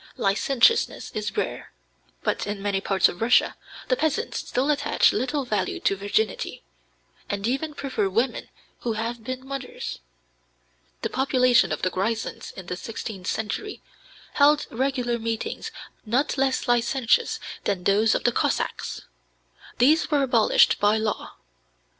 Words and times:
Licentiousness 0.17 1.11
is 1.11 1.37
rare. 1.37 1.73
But 2.23 2.47
in 2.47 2.59
many 2.59 2.81
parts 2.81 3.07
of 3.07 3.21
Russia 3.21 3.55
the 3.87 3.95
peasants 3.95 4.39
still 4.39 4.71
attach 4.71 5.13
little 5.13 5.45
value 5.45 5.79
to 5.81 5.95
virginity, 5.95 6.63
and 7.29 7.45
even 7.47 7.75
prefer 7.75 8.09
women 8.09 8.49
who 8.79 8.93
have 8.93 9.23
been 9.23 9.45
mothers. 9.45 9.99
The 11.03 11.11
population 11.11 11.71
of 11.71 11.83
the 11.83 11.91
Grisons 11.91 12.51
in 12.53 12.65
the 12.65 12.75
sixteenth 12.77 13.27
century 13.27 13.83
held 14.33 14.65
regular 14.71 15.19
meetings 15.19 15.69
not 16.03 16.35
less 16.35 16.67
licentious 16.67 17.39
than 17.65 17.83
those 17.83 18.15
of 18.15 18.23
the 18.23 18.31
Cossacks. 18.31 19.03
These 19.77 20.09
were 20.09 20.23
abolished 20.23 20.79
by 20.79 20.97
law. 20.97 21.35